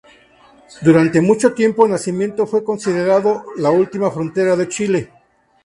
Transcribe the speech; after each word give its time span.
Durante 0.81 1.21
mucho 1.21 1.53
tiempo 1.53 1.87
Nacimiento 1.87 2.47
fue 2.47 2.63
considerado 2.63 3.45
la 3.57 3.69
última 3.69 4.09
frontera 4.09 4.55
de 4.55 4.67
Chile. 4.67 5.11